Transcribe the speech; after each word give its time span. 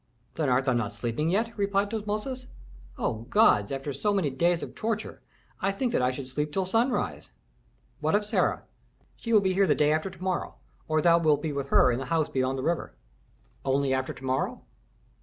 "Then 0.33 0.49
art 0.49 0.65
thou 0.65 0.73
not 0.73 0.93
sleeping 0.95 1.29
yet?" 1.29 1.55
replied 1.55 1.91
Tutmosis. 1.91 2.47
"O 2.97 3.27
gods, 3.29 3.71
after 3.71 3.93
so 3.93 4.11
many 4.11 4.31
days 4.31 4.63
of 4.63 4.73
torture! 4.73 5.21
I 5.61 5.71
think 5.71 5.91
that 5.93 6.01
I 6.01 6.09
should 6.11 6.27
sleep 6.27 6.47
until 6.47 6.65
sunrise." 6.65 7.29
"What 7.99 8.15
of 8.15 8.25
Sarah?" 8.25 8.63
"She 9.15 9.31
will 9.31 9.41
be 9.41 9.53
here 9.53 9.67
the 9.67 9.75
day 9.75 9.93
after 9.93 10.09
to 10.09 10.23
morrow, 10.23 10.55
or 10.87 11.03
thou 11.03 11.19
wilt 11.19 11.43
be 11.43 11.53
with 11.53 11.67
her 11.67 11.91
in 11.91 11.99
the 11.99 12.05
house 12.05 12.29
beyond 12.29 12.57
the 12.57 12.63
river." 12.63 12.95
"Only 13.63 13.93
after 13.93 14.11
to 14.11 14.23
morrow!" 14.23 14.63